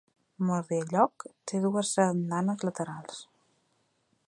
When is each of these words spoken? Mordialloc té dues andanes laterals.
Mordialloc 0.49 1.25
té 1.51 1.61
dues 1.67 1.93
andanes 2.05 2.67
laterals. 2.69 3.21